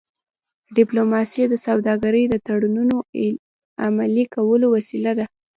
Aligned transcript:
ډيپلوماسي 0.77 1.43
د 1.49 1.55
سوداګری 1.65 2.23
د 2.29 2.35
تړونونو 2.47 2.97
عملي 3.85 4.25
کولو 4.35 4.65
وسیله 4.75 5.11
ده. 5.19 5.25